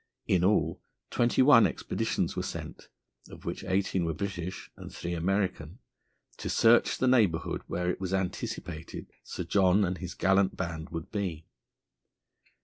In 0.25 0.43
all, 0.43 0.81
twenty 1.11 1.43
one 1.43 1.67
expeditions 1.67 2.35
were 2.35 2.41
sent, 2.41 2.89
of 3.29 3.45
which 3.45 3.63
eighteen 3.63 4.03
were 4.03 4.15
British 4.15 4.71
and 4.75 4.91
three 4.91 5.13
American, 5.13 5.77
to 6.37 6.49
search 6.49 6.97
the 6.97 7.07
neighbourhood 7.07 7.61
where 7.67 7.87
it 7.87 8.01
was 8.01 8.11
anticipated 8.11 9.11
Sir 9.21 9.43
John 9.43 9.85
and 9.85 9.99
his 9.99 10.15
gallant 10.15 10.57
band 10.57 10.89
would 10.89 11.11
be. 11.11 11.45